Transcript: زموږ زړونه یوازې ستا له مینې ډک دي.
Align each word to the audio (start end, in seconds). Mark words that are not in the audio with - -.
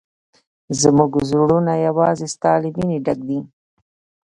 زموږ 0.81 1.11
زړونه 1.29 1.73
یوازې 1.87 2.27
ستا 2.33 2.51
له 2.61 2.69
مینې 2.75 2.97
ډک 3.05 3.19
دي. 3.29 3.39